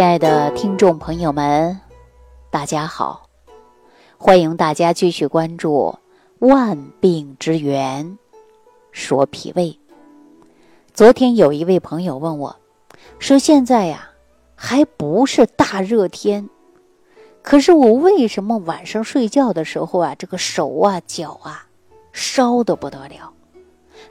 [0.00, 1.78] 亲爱的听众朋友们，
[2.50, 3.28] 大家好！
[4.16, 5.98] 欢迎大家继续关注
[6.46, 8.16] 《万病之源
[8.92, 9.64] 说脾胃》。
[10.94, 12.56] 昨天有一位朋友问我，
[13.18, 14.12] 说现在呀
[14.54, 16.48] 还不是大热天，
[17.42, 21.66] 可是我为什么晚上睡觉的时候啊，这个手啊脚啊
[22.10, 23.34] 烧的不得了，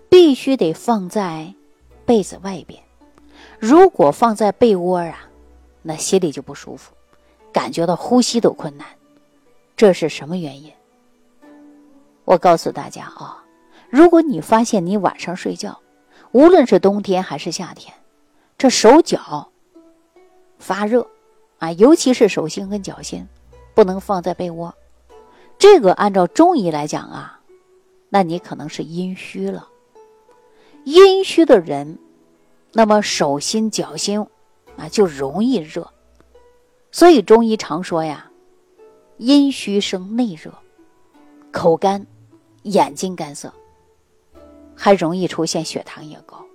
[0.08, 1.56] 必须得放在
[2.06, 2.80] 被子外边。
[3.58, 5.26] 如果放在被窝啊。
[5.82, 6.94] 那心里就不舒服，
[7.52, 8.86] 感觉到呼吸都困难，
[9.78, 10.72] 这是什么原因？
[12.26, 13.44] 我告诉大家啊，
[13.90, 15.80] 如果你发现你晚上睡觉，
[16.32, 17.94] 无论是冬天还是夏天，
[18.58, 19.50] 这手脚
[20.60, 21.08] 发热
[21.58, 23.28] 啊，尤其是手心跟脚心，
[23.74, 24.76] 不能放在被窝。
[25.58, 27.42] 这个按照中医来讲啊，
[28.10, 29.68] 那你可能是阴虚了。
[30.84, 31.98] 阴虚的人，
[32.74, 34.26] 那么手心脚心。
[34.80, 35.92] 啊，就容易热，
[36.92, 38.32] 所以中医常说呀，
[39.18, 40.54] 阴虚生内热，
[41.52, 42.08] 口干，
[42.64, 43.54] 眼睛干涩，
[44.76, 46.46] 还容易出现血糖也高，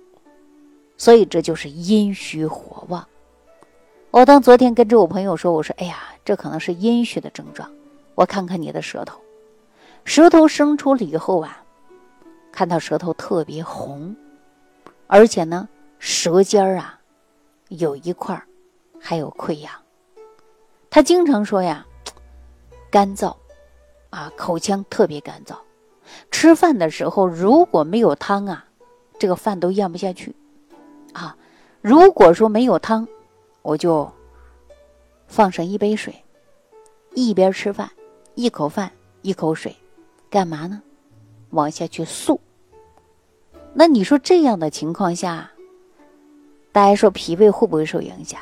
[0.97, 3.07] 所以这就是阴虚火旺。
[4.09, 7.69] 我当昨天跟着我朋友说，我说，哎呀，这可能是阴虚的症状。
[8.15, 9.19] 我看看你的舌头，
[10.05, 11.63] 舌头生出了以后啊，
[12.51, 14.15] 看到舌头特别红，
[15.05, 15.67] 而且呢，
[15.99, 16.99] 舌尖儿啊。
[17.69, 18.47] 有一块儿
[18.99, 19.71] 还有溃疡，
[20.89, 21.85] 他经常说呀，
[22.89, 23.35] 干燥，
[24.09, 25.55] 啊，口腔特别干燥。
[26.29, 28.65] 吃饭的时候如果没有汤啊，
[29.17, 30.35] 这个饭都咽不下去，
[31.13, 31.35] 啊，
[31.81, 33.07] 如果说没有汤，
[33.63, 34.11] 我就
[35.27, 36.23] 放上一杯水，
[37.15, 37.89] 一边吃饭，
[38.35, 38.91] 一口饭
[39.23, 39.75] 一口水，
[40.29, 40.81] 干嘛呢？
[41.49, 42.37] 往下去漱。
[43.73, 45.51] 那你说这样的情况下？
[46.75, 48.37] 大家说脾胃会不会受影响？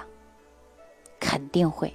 [1.20, 1.94] 肯定会，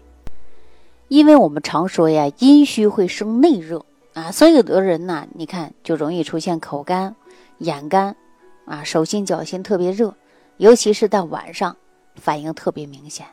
[1.08, 7.16] 因为我们常说呀，阴虚会生内热啊，所以有的人呢，你看就容易出现口干、
[7.58, 8.14] 眼干
[8.66, 10.14] 啊，手心脚心特别热，
[10.58, 11.76] 尤其是在晚上
[12.14, 13.26] 反应特别明显。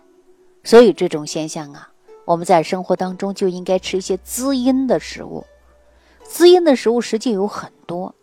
[0.64, 1.92] 所以这种现象啊，
[2.26, 5.46] 我们在生活当中就应该吃一些滋阴的食物。
[6.24, 8.16] 滋阴的食物实际有很多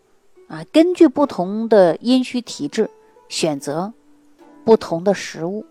[0.49, 2.91] 啊，根据不同的阴虚体质
[3.29, 3.93] 选择。
[4.65, 5.67] 不同的食物，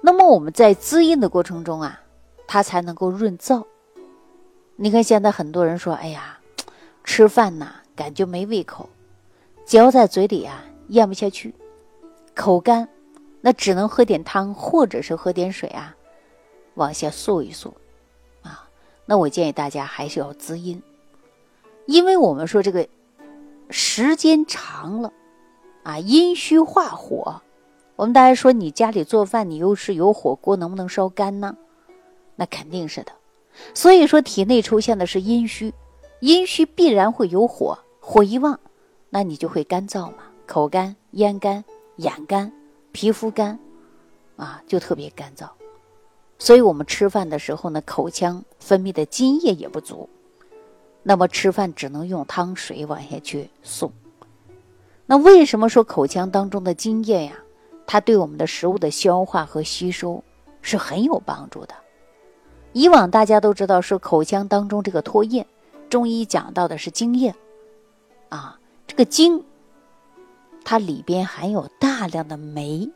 [0.00, 2.00] 那么我们在滋阴的过程中啊，
[2.46, 3.64] 它才能够润燥。
[4.76, 6.38] 你看现在很多人说：“哎呀，
[7.04, 8.88] 吃饭呐感觉没胃口，
[9.64, 11.54] 嚼在嘴里啊咽不下去，
[12.34, 12.88] 口干，
[13.40, 15.94] 那只能喝点汤或者是喝点水啊，
[16.74, 17.72] 往下漱一漱
[18.42, 18.68] 啊。”
[19.06, 20.82] 那我建议大家还是要滋阴，
[21.86, 22.88] 因为我们说这个
[23.70, 25.12] 时间长了
[25.84, 27.40] 啊，阴虚化火。
[27.98, 31.56] 我们大家说，你家里做饭，你又是有火锅，能不能烧干呢？
[32.36, 33.10] 那肯定是的。
[33.74, 35.74] 所以说，体内出现的是阴虚，
[36.20, 38.60] 阴虚必然会有火，火一旺，
[39.10, 41.64] 那你就会干燥嘛，口干、咽干、
[41.96, 42.52] 眼干、
[42.92, 43.58] 皮肤干，
[44.36, 45.48] 啊，就特别干燥。
[46.38, 50.08] 所以我们吃饭的时候呢，口腔分泌的津液也不足，
[51.02, 53.92] 那么吃饭只能用汤水往下去送。
[55.04, 57.32] 那为什么说口腔当中的津液呀？
[57.90, 60.22] 它对我们的食物的消化和吸收
[60.60, 61.74] 是很有帮助的。
[62.74, 65.46] 以往大家都知道说口腔当中这个唾液，
[65.88, 67.34] 中医讲到的是津液，
[68.28, 69.42] 啊，这个津，
[70.64, 72.90] 它里边含有大量的酶，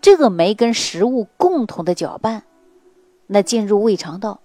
[0.00, 2.42] 这个酶跟食物共同的搅拌，
[3.28, 4.40] 那进入胃肠道，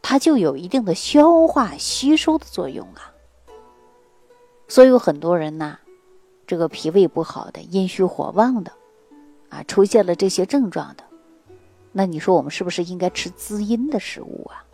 [0.00, 3.12] 它就有一定的消化吸收的作用啊。
[4.68, 5.76] 所以有很多人呢。
[6.50, 8.72] 这个脾胃不好的、阴虚火旺的，
[9.50, 11.04] 啊，出现了这些症状的，
[11.92, 14.66] 那你说我们是不是应该吃滋阴的食物啊？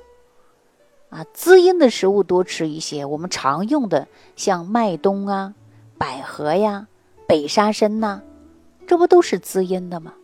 [1.11, 3.05] 啊，滋阴的食物多吃一些。
[3.05, 5.53] 我们常用的像麦冬啊、
[5.99, 6.89] 百合呀、
[7.29, 8.23] 北沙参呐，
[8.87, 10.15] 这不都是滋阴的吗？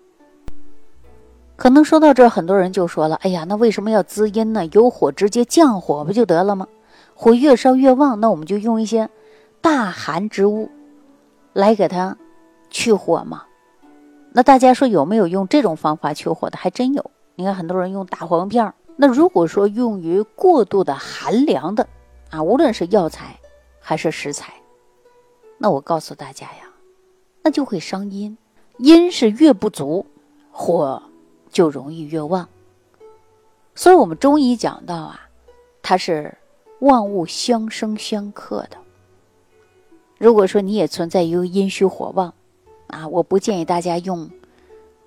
[1.56, 4.64] 可能说到这儿，很多人就说了：“哎呀，那为什么要滋阴呢？
[4.72, 6.66] 有火直接降火不就得了吗？
[7.14, 9.10] 火越烧越旺，那我们就用一些
[9.60, 10.70] 大寒之物。”
[11.52, 12.16] 来给它
[12.70, 13.44] 去火嘛？
[14.32, 16.56] 那大家说有没有用这种方法去火的？
[16.56, 17.10] 还真有。
[17.34, 21.88] 你看很多人用大黄片那如果说用于过度的寒凉的
[22.30, 23.38] 啊，无论是药材
[23.80, 24.52] 还是食材，
[25.58, 26.70] 那我告诉大家呀，
[27.42, 28.36] 那就会伤阴。
[28.78, 30.06] 阴是越不足，
[30.50, 31.02] 火
[31.50, 32.48] 就容易越旺。
[33.74, 35.20] 所以我们中医讲到啊，
[35.82, 36.36] 它是
[36.80, 38.76] 万物相生相克的。
[40.22, 42.32] 如果说你也存在于阴虚火旺，
[42.86, 44.30] 啊，我不建议大家用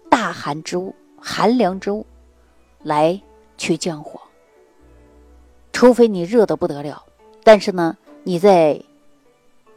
[0.09, 2.05] 大寒之物，寒凉之物
[2.83, 3.21] 来
[3.57, 4.19] 去降火。
[5.71, 7.01] 除非你热的不得了，
[7.45, 8.77] 但是呢，你在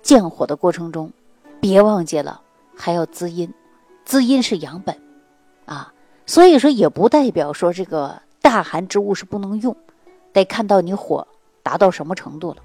[0.02, 1.12] 降火的过程中，
[1.61, 2.40] 别忘记了
[2.76, 3.55] 还要滋阴，
[4.05, 5.00] 滋阴是养本
[5.67, 5.94] 啊。
[6.26, 9.76] 所以说，也不代表说这个大寒之物是不能用，
[10.32, 11.29] 得看到你火
[11.62, 12.56] 达到什么程度了。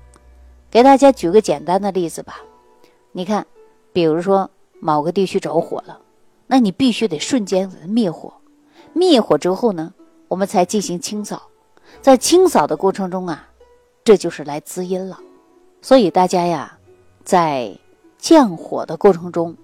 [0.72, 2.42] 给大家举个简单的例子吧，
[3.16, 3.46] 你看，
[3.94, 4.50] 比如说
[4.80, 6.02] 某个地区着火了，
[6.48, 8.34] 那你必须得瞬间灭火，
[8.92, 9.94] 灭火之后呢，
[10.28, 11.44] 我们才进行清扫。
[12.02, 13.48] 在清扫的过程中啊，
[14.04, 15.20] 这就是来滋阴了。
[15.82, 16.78] 所以大家呀，
[17.24, 17.78] 在
[18.18, 19.56] 降火的过程中，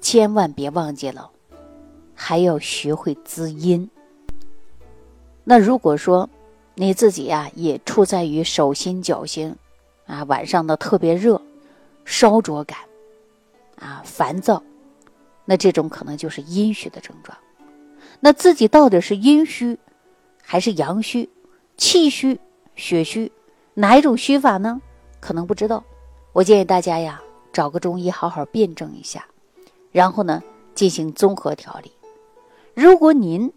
[0.00, 1.30] 千万别忘记了。
[2.14, 3.90] 还要学会滋阴。
[5.42, 6.30] 那如果说
[6.74, 9.54] 你自己呀也处在于手心脚心
[10.06, 11.42] 啊，晚上的特别热、
[12.04, 12.78] 烧灼感
[13.76, 14.62] 啊、烦躁，
[15.44, 17.36] 那这种可能就是阴虚的症状。
[18.20, 19.78] 那自己到底是阴虚
[20.42, 21.28] 还是阳虚、
[21.76, 22.38] 气虚、
[22.74, 23.30] 血虚，
[23.74, 24.80] 哪一种虚法呢？
[25.20, 25.82] 可能不知道。
[26.32, 27.20] 我建议大家呀，
[27.52, 29.26] 找个中医好好辩证一下，
[29.92, 30.42] 然后呢
[30.74, 31.92] 进行综合调理。
[32.74, 33.52] 如果您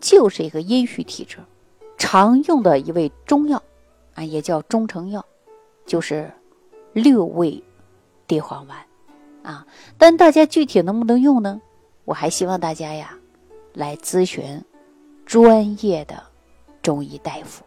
[0.00, 1.38] 就是一个阴虚体质，
[1.96, 3.62] 常用的一味中药
[4.14, 5.24] 啊，也叫中成药，
[5.86, 6.30] 就是
[6.92, 7.62] 六味
[8.26, 8.78] 地黄丸
[9.42, 9.66] 啊。
[9.98, 11.60] 但大家具体能不能用呢？
[12.04, 13.16] 我还希望大家呀，
[13.74, 14.64] 来咨询
[15.24, 16.22] 专业的
[16.82, 17.62] 中医大夫。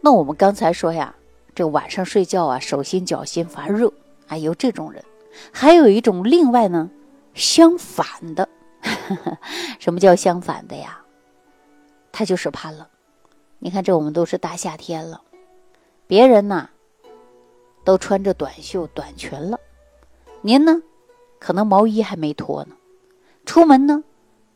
[0.00, 1.14] 那我们刚才说呀，
[1.54, 3.92] 这晚上睡觉啊，手心脚心发热
[4.28, 5.04] 啊，有这种人，
[5.52, 6.90] 还有一种另外呢，
[7.34, 8.48] 相反的。
[9.78, 11.02] 什么叫相反的呀？
[12.12, 12.86] 他就是怕冷。
[13.58, 15.20] 你看，这我们都是大夏天了，
[16.06, 16.70] 别人呢
[17.84, 19.60] 都穿着短袖短裙了，
[20.42, 20.82] 您呢
[21.38, 22.74] 可能毛衣还没脱呢，
[23.44, 24.04] 出门呢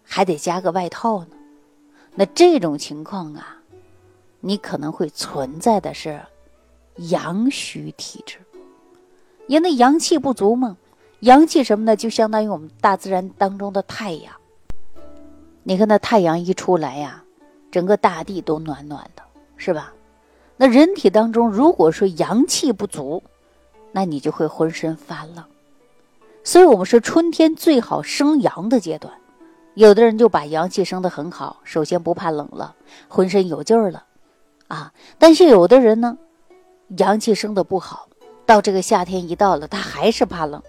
[0.03, 1.31] 还得加个外套呢。
[2.15, 3.59] 那这种情况啊，
[4.41, 6.21] 你可能会存在的是
[6.97, 8.39] 阳虚体质，
[9.47, 10.77] 因为阳气不足嘛。
[11.21, 11.97] 阳气什么呢？
[11.97, 14.35] 就相当于我们大自然当中的太阳。
[15.63, 17.25] 你看那太阳一出来呀，
[17.71, 19.23] 整个大地都暖暖的，
[19.57, 19.95] 是吧？
[20.57, 23.23] 那人体当中如果说阳气不足，
[23.91, 25.43] 那你就会浑身发冷。
[26.45, 29.13] 所以我们说春天最好生阳的阶段，
[29.75, 32.77] 有的人就把阳气生得很好，首先不怕冷了，
[33.09, 34.05] 浑身有劲儿了，
[34.69, 34.93] 啊。
[35.19, 36.19] 但是有的人呢，
[36.99, 38.09] 阳气生得不好，
[38.47, 40.63] 到这个夏天一到了，他还是怕冷。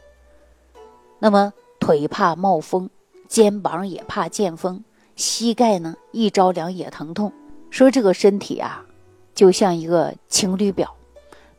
[1.19, 2.89] 那么腿怕冒风。
[3.27, 4.83] 肩膀也怕见风，
[5.15, 7.33] 膝盖呢一着凉也疼痛。
[7.71, 8.85] 说这个身体啊，
[9.33, 10.95] 就像一个情侣表，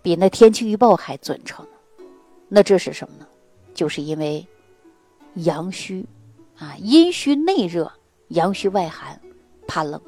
[0.01, 1.67] 比那天气预报还准成。
[2.49, 3.27] 那这是什么呢？
[3.76, 4.44] 就是因为
[5.34, 6.05] 阳虚
[6.58, 7.93] 啊，阴虚内热，
[8.28, 9.20] 阳虚外寒，
[9.69, 10.00] 怕冷，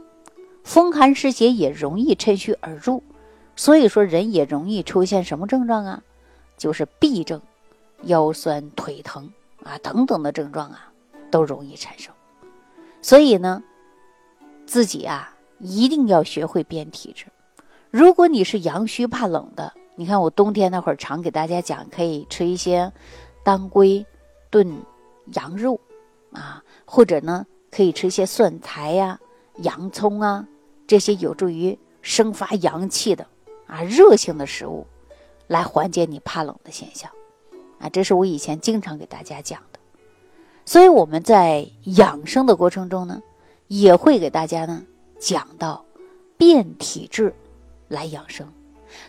[0.65, 3.00] 风寒湿邪也容易趁虚而入。
[3.55, 6.03] 所以说人也容易出现什么症状啊？
[6.56, 7.41] 就是痹症、
[8.03, 9.32] 腰酸腿疼
[9.62, 10.87] 啊等等的症状啊。
[11.31, 12.11] 都容易产生，
[13.03, 13.62] 所以呢，
[14.64, 17.26] 自己啊一定要学会变体质。
[17.91, 22.91] 如果你是阳虚怕冷的，你看我冬天那会儿常给大家讲，可以吃一些
[23.43, 24.05] 当归
[24.50, 24.70] 炖
[25.35, 25.81] 羊肉
[26.32, 29.18] 啊，或者呢可以吃一些蒜苔呀、
[29.59, 30.47] 洋葱啊
[30.87, 33.26] 这些有助于生发阳气的
[33.66, 34.87] 啊热性的食物，
[35.47, 37.11] 来缓解你怕冷的现象
[37.78, 37.88] 啊。
[37.88, 39.78] 这是我以前经常给大家讲的。
[40.64, 43.23] 所以我们在养生的过程中呢，
[43.68, 44.83] 也会给大家呢
[45.18, 45.85] 讲到
[46.37, 47.35] 变体质
[47.88, 48.47] 来养生，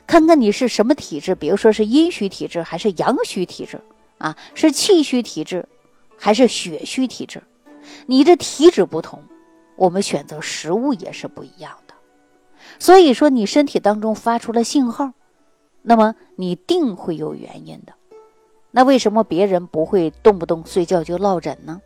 [0.08, 3.80] 看看你是什么体质，比如说是阴虚体质还是阳虚体质
[4.20, 5.68] 啊，是气虚体质
[6.18, 7.42] 还是血虚体质，
[8.06, 9.24] 你的体质不同，
[9.76, 11.96] 我们选择食物也是不一样的。
[12.78, 15.14] 所以说你身体当中发出了信号，
[15.82, 17.94] 那么你定会有原因的。
[18.72, 21.82] 那为什么别人不会动不动睡觉就落枕呢？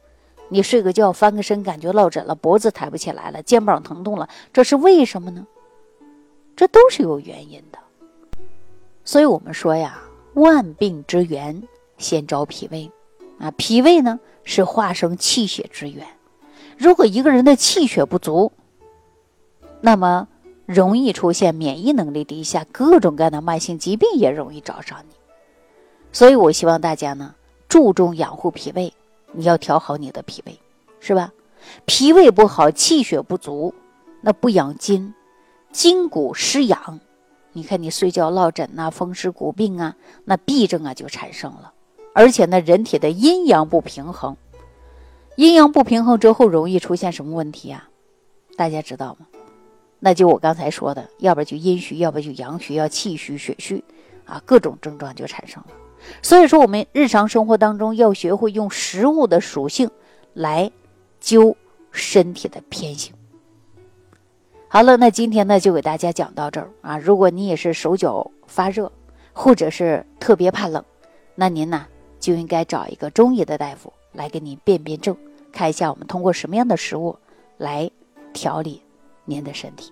[0.49, 5.47] 你睡个觉翻个身感觉落枕了，脖子抬不起来了，肩膀疼痛了，这是为什么呢？
[6.55, 7.79] 这都是有原因的。
[9.05, 10.01] 所以我们说呀，
[10.33, 11.63] 万病之源
[12.03, 12.91] 先找脾胃
[13.39, 16.05] 啊，脾胃呢是化生气血之源。
[16.77, 18.51] 如果一个人的气血不足，
[19.81, 20.27] 那么
[20.65, 25.15] 容易出现免疫能力低下，各种各样的慢性疾病也容易找上你。
[26.11, 27.33] 所以，我希望大家呢
[27.67, 28.93] 注重养护脾胃，
[29.31, 30.59] 你要调好你的脾胃，
[30.99, 31.31] 是吧？
[31.85, 33.73] 脾胃不好，气血不足，
[34.21, 35.13] 那不养筋，
[35.71, 36.99] 筋骨失养，
[37.51, 39.95] 你看你睡觉落枕呐，风湿骨病啊，
[40.25, 41.73] 那痹症啊就产生了。
[42.13, 44.37] 而且呢，人体的阴阳不平衡，
[45.35, 47.89] 阴阳不平衡之后，容易出现什么问题啊？
[48.55, 49.27] 大家知道吗？
[49.99, 53.83] 那就我刚才说的，要不就阴虚，要不就阳虚，要气虚、血虚，
[54.25, 55.69] 啊，各种症状就产生了。
[56.21, 59.89] 所以说，我们日常生活当中要学会用食物的属性
[60.33, 60.69] 来
[61.21, 61.55] 灸
[61.91, 63.13] 身体的偏性。
[64.67, 66.97] 好了，那今天呢就给大家讲到这儿啊。
[66.97, 68.91] 如果你也是手脚发热，
[69.31, 70.83] 或者是特别怕冷，
[71.35, 71.87] 那您呢
[72.23, 75.13] 就应该找一个中医的大夫来给您辨辨证，
[75.51, 77.17] 看一下我们通过什么样的食物
[77.57, 77.91] 来
[78.31, 78.81] 调理
[79.25, 79.91] 您的身体。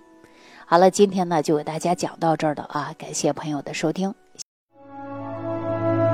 [0.64, 4.14] 好了，今天呢就给大家讲到这儿了啊，感谢朋友的收听。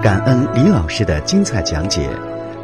[0.02, 2.10] 感恩李老师的精彩讲解。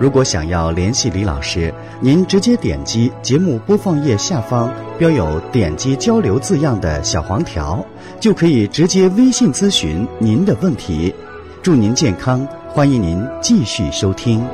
[0.01, 4.69] 如果想要联系李老师，您直接点击节目播放页下方
[4.99, 7.87] 标有“点击交流”字样的小黄条，
[8.19, 11.15] 就可以直接微信咨询您的问题。
[11.65, 14.45] 祝您健康，欢迎您继续收听。